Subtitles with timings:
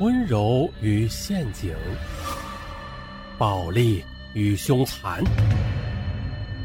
[0.00, 1.76] 温柔与陷阱，
[3.36, 4.02] 暴力
[4.32, 5.22] 与凶残，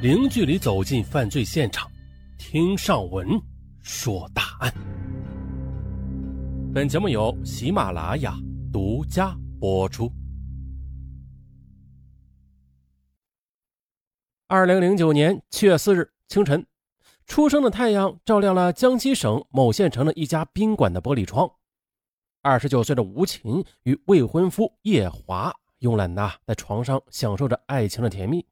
[0.01, 1.91] 零距离走进犯罪现场，
[2.37, 3.27] 听上文
[3.81, 4.73] 说大案。
[6.73, 8.37] 本节目由喜马拉雅
[8.71, 10.09] 独家播出。
[14.47, 16.65] 二零零九年七月四日清晨，
[17.25, 21.51] 初升的太阳照亮了江西省某县城的一家宾馆的玻璃窗。
[22.45, 28.45] 二十九岁的吴琴与未婚夫叶华慵懒的在床上享受着爱情的甜蜜。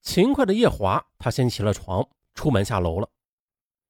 [0.00, 3.06] 勤快的叶华，他先起了床，出门下楼了。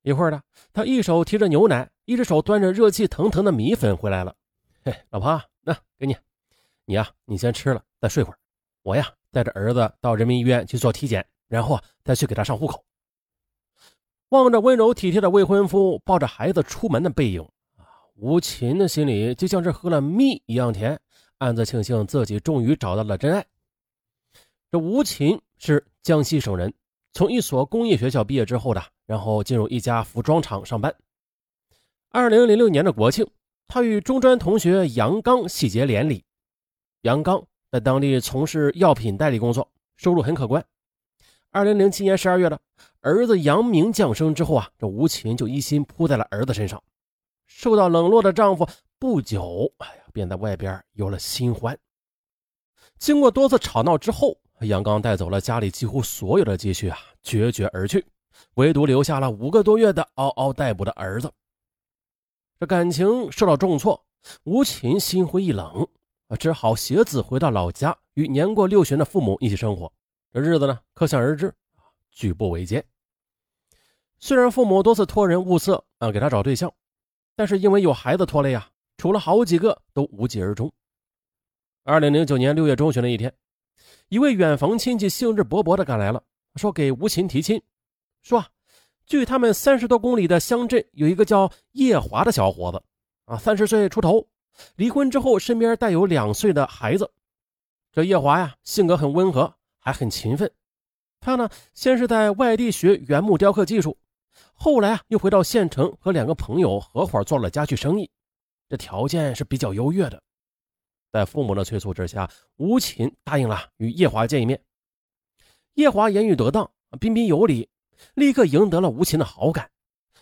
[0.02, 4.34] 一会儿呢，他一手提着牛奶，一只手端着热气腾腾的米粉回来了。
[4.84, 6.16] 嘿，老婆，那给你，
[6.84, 8.38] 你呀，你先吃了，再睡会儿。
[8.82, 12.84] 我呀，带着儿子到人民医院去做体检，然后，再去给他上户口。
[14.30, 17.48] 望着温柔体贴的未婚夫抱着孩子出门的背影。
[18.20, 20.98] 吴琴的心里就像是喝了蜜一样甜，
[21.38, 23.46] 暗自庆幸自己终于找到了真爱。
[24.72, 26.74] 这吴琴是江西省人，
[27.12, 30.92] 从一所工业学校毕业之后的，然后进入一家服装厂上班。
[32.10, 33.24] 二零零六年的国庆，
[33.68, 36.24] 他与中专同学杨刚喜结连理。
[37.02, 40.64] 杨刚在当地从事药品代理工作，收入很可观。
[41.52, 42.60] 二零零七年十二月的，
[43.00, 46.82] 儿子杨明降生之后啊，这吴琴就一心扑在了儿子身上。
[47.48, 48.68] 受到冷落的丈夫
[48.98, 51.76] 不久，哎呀，便在外边有了新欢。
[52.98, 58.04] 经过多次吵闹之后，杨刚带走了家里几乎所有的积蓄啊，决绝而去，
[58.54, 61.32] 唯独留下了五个多月的嗷嗷待哺的儿子。
[62.60, 64.04] 这感情受到重挫，
[64.44, 65.88] 吴琴心灰意冷
[66.28, 69.90] 啊，只好携子回到老家，与年过六旬的父母一起生活。
[70.32, 71.54] 这日子呢，可想而知
[72.10, 72.84] 举步维艰。
[74.18, 76.72] 虽然父母多次托人物色啊，给他找对象。
[77.38, 80.72] 但是因为有孩子拖累呀，处了好几个都无疾而终。
[81.84, 83.32] 二零零九年六月中旬的一天，
[84.08, 86.20] 一位远房亲戚兴致勃勃地赶来了，
[86.56, 87.62] 说给吴琴提亲，
[88.22, 88.44] 说
[89.06, 92.82] 距他们三十多公里的乡镇有一个叫叶华的小伙子，
[93.26, 94.26] 啊，三十岁出头，
[94.74, 97.08] 离婚之后身边带有两岁的孩子。
[97.92, 100.50] 这叶华呀，性格很温和，还很勤奋。
[101.20, 103.96] 他呢，先是在外地学原木雕刻技术。
[104.54, 108.10] 后来啊，又回到县城和两个朋友合伙做了家具生意，
[108.68, 110.22] 这条件是比较优越的。
[111.12, 114.60] 在父母的催促之下，吴琴答应了与叶华见一面。
[115.74, 117.68] 叶华言语得当，彬彬有礼，
[118.14, 119.70] 立刻赢得了吴琴的好感。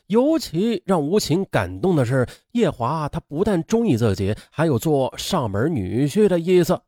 [0.07, 6.81] 尤其让吴琴感动的是，叶华他不但中意自己，还有做上门女婿的意思。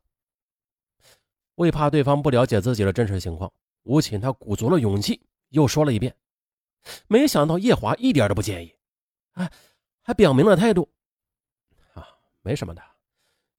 [1.55, 3.51] 为怕对方不了解自己的真实情况，
[3.83, 5.19] 吴琴他鼓足了勇气，
[5.49, 6.15] 又说了一遍。
[7.07, 8.75] 没想到叶华一点都不介意，
[9.33, 9.51] 哎，
[10.01, 10.89] 还表明了态度。
[11.93, 12.07] 啊，
[12.41, 12.81] 没什么的，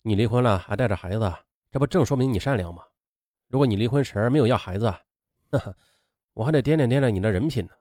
[0.02, 1.32] 你离婚了还带着孩子，
[1.70, 2.82] 这不正说明你善良吗？
[3.48, 4.86] 如果你离婚时没有要孩子，
[5.50, 5.74] 哈哈，
[6.32, 7.72] 我还得掂量掂量你的人品呢。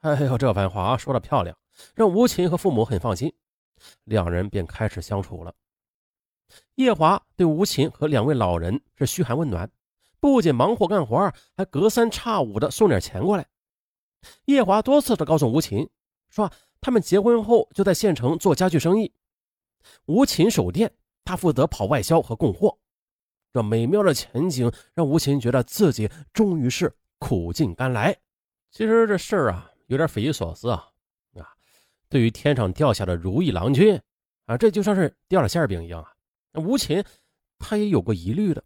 [0.00, 1.56] 哎呦，这番话说的漂亮，
[1.94, 3.32] 让吴琴和父母很放心，
[4.04, 5.54] 两人便开始相处了。
[6.74, 9.70] 叶华对吴琴和两位老人是嘘寒问暖，
[10.20, 13.46] 不仅忙活干活，还隔三差五的送点钱过来。
[14.46, 15.88] 叶华多次的告诉吴琴
[16.28, 19.12] 说，他们结婚后就在县城做家具生意，
[20.06, 20.92] 吴琴守店，
[21.24, 22.76] 他负责跑外销和供货。
[23.52, 28.14] 这美妙的前景让吴琴觉得自己终于是苦尽甘来。
[28.70, 30.90] 其实这事儿啊，有点匪夷所思啊
[31.36, 31.54] 啊！
[32.08, 33.98] 对于天上掉下的如意郎君
[34.46, 36.12] 啊，这就像是掉了馅饼一样啊。
[36.54, 37.02] 吴琴
[37.58, 38.64] 他也有过疑虑的，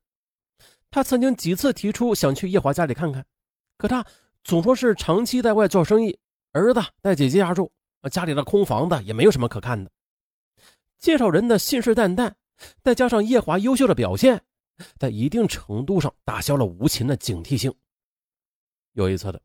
[0.90, 3.24] 他曾经几次提出想去叶华家里看看，
[3.76, 4.04] 可他。
[4.48, 6.18] 总说是长期在外做生意，
[6.52, 7.70] 儿子带姐姐家住，
[8.10, 9.90] 家里的空房子也没有什么可看的。
[10.98, 12.32] 介绍人的信誓旦旦，
[12.82, 14.42] 再加上叶华优秀的表现，
[14.98, 17.70] 在一定程度上打消了吴琴的警惕性。
[18.92, 19.42] 有一次的，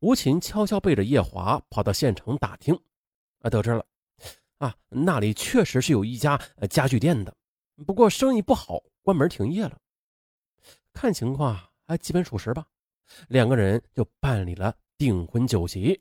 [0.00, 2.78] 吴琴悄悄背着叶华跑到县城打听，
[3.40, 3.86] 啊，得知了，
[4.58, 7.34] 啊，那里确实是有一家家具店的，
[7.86, 9.78] 不过生意不好，关门停业了。
[10.92, 12.66] 看情况还基本属实吧。
[13.28, 16.00] 两个人就办理了订婚酒席。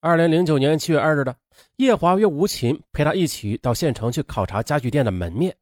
[0.00, 1.36] 二零零九年七月二日的，
[1.76, 5.54] 叶华约吴琴陪他一起到县城去考察家具店的门面，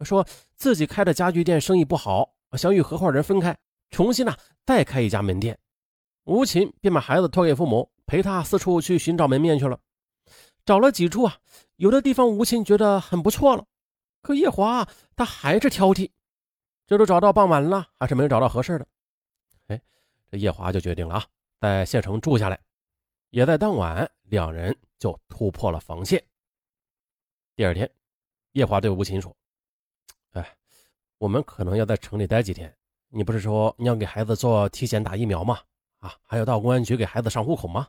[0.00, 3.54] 说自己开的家具店生意不好，想与合伙人分开，
[3.90, 4.34] 重新呢
[4.64, 5.58] 再开一家门店。
[6.24, 9.78] 吴琴便把孩子托给父母，陪他四处去寻找门面去了。
[10.64, 11.36] 找了几处啊，
[11.76, 13.66] 有的地方吴琴觉得很不错了，
[14.22, 16.08] 可叶华他还是挑剔，
[16.86, 18.86] 这都找到傍晚了，还是没有找到合适的。
[20.32, 21.26] 这叶华就决定了啊，
[21.60, 22.58] 在县城住下来。
[23.28, 26.24] 也在当晚，两人就突破了防线。
[27.54, 27.90] 第二天，
[28.52, 29.36] 叶华对吴琴说
[30.32, 30.56] ：“哎，
[31.18, 32.74] 我们可能要在城里待几天。
[33.10, 35.60] 你不是说你要给孩子做体检、打疫苗吗？
[35.98, 37.86] 啊，还要到公安局给孩子上户口吗？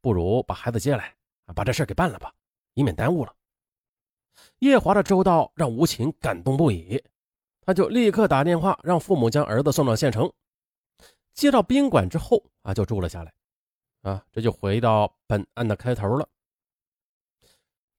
[0.00, 1.12] 不如把孩子接来，
[1.56, 2.32] 把这事给办了吧，
[2.74, 3.34] 以免耽误了。”
[4.60, 7.02] 叶华的周到让吴琴感动不已，
[7.62, 10.32] 他就立刻打电话让父母将儿子送到县城。
[11.38, 13.32] 接到宾馆之后啊，就住了下来。
[14.02, 16.28] 啊，这就回到本案的开头了。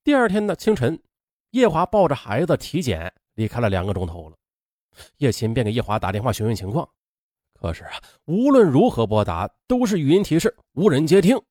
[0.03, 1.01] 第二天的清晨，
[1.51, 4.35] 叶华抱着孩子体检离开了两个钟头了。
[5.19, 6.89] 叶琴便给叶华打电话询问情况，
[7.53, 11.41] 可是啊，无论如何拨打都是语音提示，无人接听。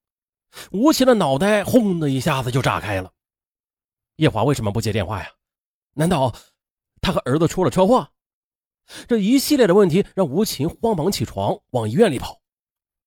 [0.73, 3.11] 吴奇的脑袋轰的一下子就炸开了。
[4.17, 5.31] 叶华为什么不接电话呀？
[5.95, 6.35] 难道
[7.01, 8.13] 他和儿子出了车祸？
[9.07, 12.41] 这一系列的问题让吴琴慌忙起床往医院里跑。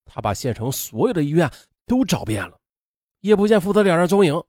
[0.05, 1.49] 他把县城所有的医院
[1.85, 2.59] 都找遍了，
[3.21, 4.41] 也不见父子两人踪影。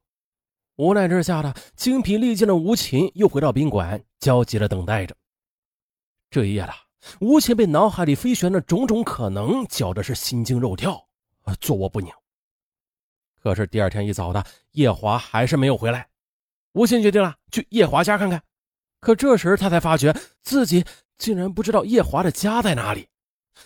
[0.77, 5.15] 无奈之下的精疲力尽的吴琴又回到宾馆，焦急的等待着。
[6.31, 6.73] 这一夜的
[7.21, 11.07] 吴琴被脑海里飞旋的种种可能搅得是心惊肉跳，
[11.61, 12.11] 坐卧不宁。
[13.43, 16.09] 可是第二天一早的，叶华还是没有回来。
[16.73, 18.43] 吴琴决定了去叶华家看看，
[18.99, 20.85] 可这时他才发觉自己
[21.23, 23.09] 竟然不知道叶华的家在哪里。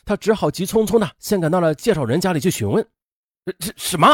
[0.04, 2.86] 他只好急匆匆的先赶到了介绍人家里去询问，
[3.58, 4.06] 这什么？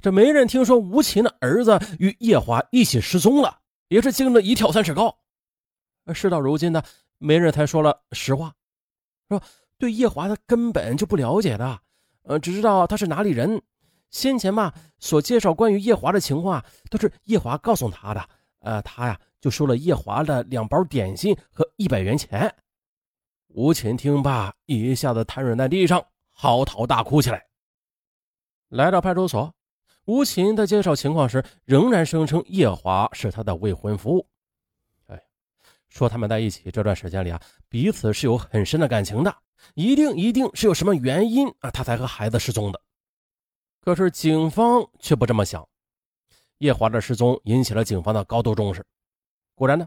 [0.00, 5.16] 这媒人听说吴琴的儿子与叶华一起失踪了，也是惊得一跳三尺高。
[6.12, 6.82] 事到如今呢，
[7.18, 8.52] 媒人才说了实话，
[9.28, 9.40] 说
[9.78, 11.78] 对叶华他根本就不了解的，
[12.22, 13.62] 呃，只知道他是哪里人。
[14.10, 18.28] 先前嘛所介绍关于叶华的情况都是叶华告诉他的，
[18.64, 22.52] 呃，他呀就收了叶华的两包点心和一百元钱。
[23.48, 27.46] 吴琴听罢，一下子瘫软在地上，嚎啕大哭起来。
[28.70, 29.54] 来到派出所，
[30.06, 34.26] 吴琴在介绍情况时，仍然声称叶华是他的未婚夫。
[35.06, 35.22] 哎，
[35.88, 39.36] 说他们在一起这段时间里啊，彼此是有很深的感情的，
[39.74, 42.80] 一定一定是有什么原因啊，他才和孩子失踪的。
[43.80, 45.68] 可是警方却不这么想。
[46.64, 48.84] 叶华的失踪引起了警方的高度重视。
[49.54, 49.86] 果然呢。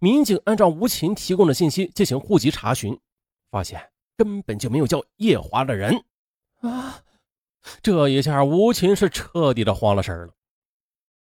[0.00, 2.98] 民警按照吴琴提供的信息进行户籍查询，
[3.48, 3.80] 发现
[4.16, 6.02] 根本就没有叫叶华的人
[6.62, 7.00] 啊！
[7.80, 10.34] 这一下吴琴是彻底的慌了神了。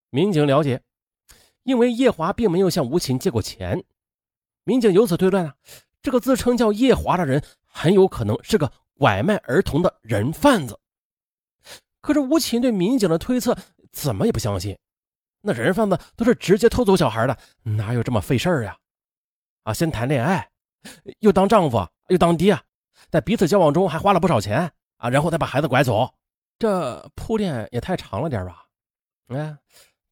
[0.09, 0.81] 民警了解，
[1.61, 3.83] 因为叶华并没有向吴琴借过钱，
[4.63, 5.55] 民警由此推断啊，
[6.01, 10.79] 这个自称叫叶华的人很有可能是个拐卖儿童的人贩子。
[12.01, 13.55] 可是吴琴对民警的推测
[13.91, 14.75] 怎么也不相信。
[15.47, 18.75] 那人贩子都是直接偷走小孩的，哪有这么费事儿呀？
[19.63, 20.45] 啊，先谈恋爱，
[21.19, 22.59] 又当丈夫又当爹，
[23.09, 26.13] 在彼此交往中还花了不少钱啊，然后再把孩子拐走，
[26.59, 28.65] 这铺垫也太长了点吧？
[29.27, 29.57] 哎，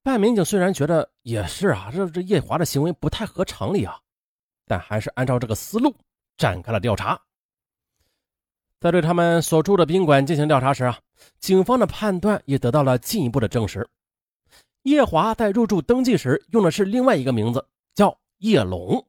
[0.04, 4.00] 办案民警虽然觉得也是啊，这这叶华的行为不太合常理啊，
[4.66, 5.94] 但还是按照这个思路
[6.38, 7.20] 展开了调查。
[8.80, 10.98] 在对他们所住的宾馆进行调查时啊，
[11.40, 13.86] 警方的判断也得到了进一步的证实。
[14.86, 19.04] 叶华在入住登记时用的是另外一个名字，叫叶龙。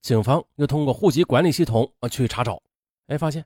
[0.00, 2.62] 警方又通过户籍管理系统啊去查找，
[3.08, 3.44] 哎，发现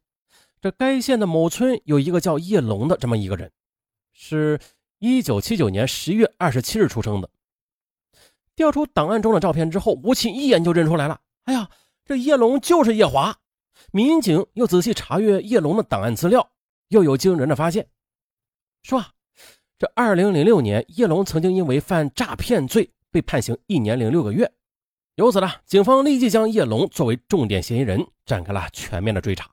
[0.61, 3.51] 这该县的某村有一个叫叶龙的这么一个人，
[4.13, 4.61] 是
[5.01, 7.29] 一九七九年十月二十七日出生的。
[8.55, 11.21] 调出档案中的照片之后，吴琴一眼就认出来了。
[11.43, 11.69] 哎呀，
[12.05, 13.37] 这叶龙就是叶华。
[13.91, 16.53] 民警又仔细查阅叶龙的档案资料，
[16.87, 17.89] 又有惊人的发现，
[18.85, 19.13] 说啊。
[19.83, 24.49] 这二零零六年，叶龙曾经因为犯诈骗罪被判刑一年零六个月。
[25.17, 29.51] 由此呢，警方立即将叶龙作为重点嫌疑人，展开了全面的追查。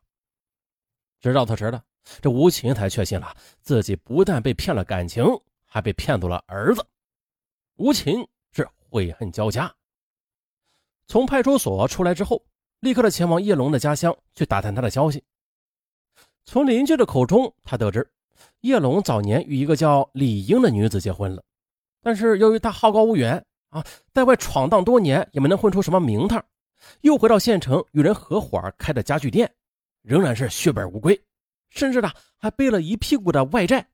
[1.19, 1.83] 直到此时的
[2.21, 5.25] 这吴琴才确信了自己不但被骗了感情，
[5.65, 6.85] 还被骗走了儿子。
[7.77, 9.73] 吴琴是悔恨交加。
[11.07, 12.45] 从派出所出来之后，
[12.81, 15.23] 立刻的前往叶龙的家乡去打探他的消息。
[16.45, 18.07] 从邻居的口中，他得知。
[18.61, 21.43] 叶龙早年与一个叫李英的女子结婚了，
[22.01, 26.43] 但是由于他好高骛远啊，在外闯荡多年也没能混出什么名堂，
[27.01, 29.51] 又回到县城与人合伙开的家具店，
[30.01, 31.19] 仍然是血本无归，
[31.69, 33.87] 甚至呢还背了一屁股的外债，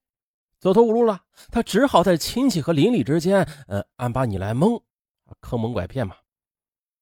[0.60, 1.22] 走投无路了，
[1.52, 4.80] 他只好在亲戚和邻里之间，呃，安把你来蒙，
[5.42, 6.16] 坑蒙拐骗嘛。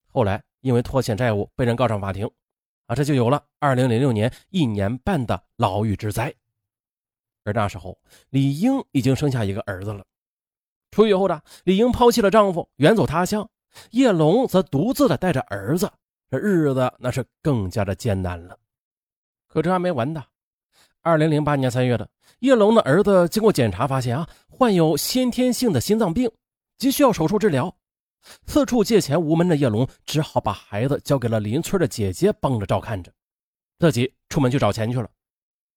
[0.08, 2.30] 后来因为拖欠债务被人告上法庭，
[2.88, 6.34] 啊，这就有了二零零六年一年半的牢狱之灾。
[7.44, 7.98] 而那时候，
[8.30, 10.06] 李英已经生下一个儿子了。
[10.92, 13.50] 出狱后的李英抛弃了丈夫，远走他乡，
[13.92, 15.92] 叶龙则独自的带着儿子，
[16.30, 18.58] 这日子那是更加的艰难了。
[19.48, 20.24] 可这还没完的，
[21.02, 22.08] 二零零八年三月的，
[22.40, 26.32] 叶龙的儿子经过检查发现啊，患有先天性的心脏病，
[26.78, 27.76] 急需要手术治疗。
[28.48, 33.12] 四处借钱无门的叶龙只好把孩子交给了邻村的姐姐帮着照看着，
[33.80, 35.10] 自己出门去找钱去了。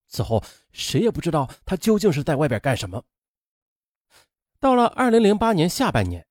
[0.09, 3.03] 此后谁也不知道他究竟是在外边干什么。
[4.59, 6.27] 到了二零零八年下半年，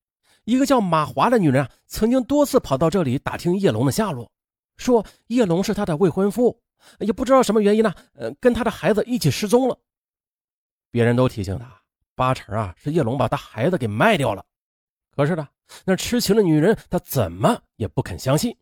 [0.46, 4.32] 一个叫马华的女人啊，曾经多次跑到这里打听叶龙的下落，
[4.78, 6.60] 说叶龙是她的未婚夫，
[7.00, 9.78] 也不知道什么原因呢，呃，跟他的孩子一起失踪了。
[10.92, 11.82] 别人都提醒他，
[12.16, 14.44] 八成啊是叶龙把他孩子给卖掉了。
[15.12, 15.48] 可是呢，
[15.86, 18.58] 那痴情的女人她怎么也不肯相信，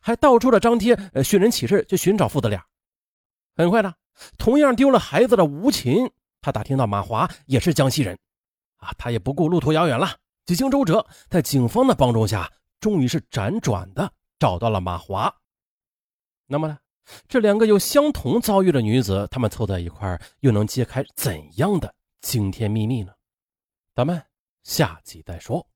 [0.00, 2.64] 还到处的张贴呃寻人启事去寻找父子俩。
[3.56, 3.94] 很快呢，
[4.38, 8.18] 同样丢了孩子的吴琴，他打听到马华也是江西人。
[8.76, 15.34] 啊，他也不顾路途遥远了，几经周折，在警方的帮助下，终于是辗转的找到了马华。
[16.46, 16.78] 那么呢，
[17.26, 23.12] 这两个有相同遭遇的女子，她们凑在一块又能揭开怎样的惊天秘密呢？
[23.94, 24.22] 咱们
[24.62, 25.66] 下集再说。